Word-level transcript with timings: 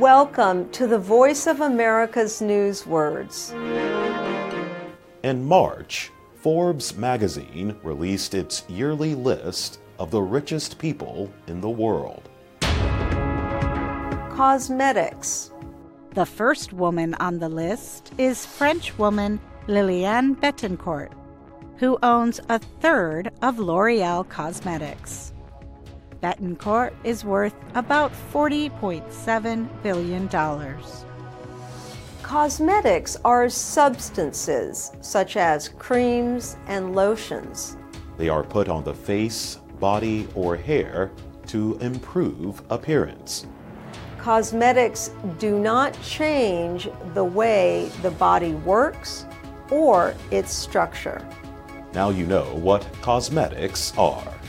Welcome 0.00 0.70
to 0.70 0.86
the 0.86 0.98
Voice 0.98 1.46
of 1.46 1.60
America's 1.60 2.40
News 2.40 2.86
Words. 2.86 3.50
In 5.22 5.44
March, 5.44 6.10
Forbes 6.36 6.96
magazine 6.96 7.76
released 7.82 8.32
its 8.32 8.64
yearly 8.66 9.14
list 9.14 9.78
of 9.98 10.10
the 10.10 10.22
richest 10.22 10.78
people 10.78 11.30
in 11.48 11.60
the 11.60 11.68
world. 11.68 12.30
Cosmetics. 14.30 15.50
The 16.14 16.24
first 16.24 16.72
woman 16.72 17.12
on 17.16 17.38
the 17.38 17.50
list 17.50 18.14
is 18.16 18.46
French 18.46 18.96
woman 18.96 19.38
Liliane 19.66 20.34
Bettencourt, 20.34 21.12
who 21.76 21.98
owns 22.02 22.40
a 22.48 22.58
third 22.58 23.32
of 23.42 23.58
L'Oreal 23.58 24.26
Cosmetics. 24.30 25.34
Bettencourt 26.22 26.92
is 27.02 27.24
worth 27.24 27.54
about 27.74 28.12
$40.7 28.32 29.82
billion. 29.82 30.28
Cosmetics 32.22 33.16
are 33.24 33.48
substances 33.48 34.92
such 35.00 35.36
as 35.36 35.70
creams 35.70 36.56
and 36.66 36.94
lotions. 36.94 37.76
They 38.18 38.28
are 38.28 38.44
put 38.44 38.68
on 38.68 38.84
the 38.84 38.94
face, 38.94 39.56
body, 39.80 40.28
or 40.34 40.56
hair 40.56 41.10
to 41.46 41.78
improve 41.80 42.62
appearance. 42.70 43.46
Cosmetics 44.18 45.10
do 45.38 45.58
not 45.58 46.00
change 46.02 46.88
the 47.14 47.24
way 47.24 47.90
the 48.02 48.10
body 48.10 48.52
works 48.52 49.24
or 49.70 50.14
its 50.30 50.52
structure. 50.52 51.26
Now 51.94 52.10
you 52.10 52.26
know 52.26 52.44
what 52.56 52.86
cosmetics 53.00 53.92
are. 53.96 54.39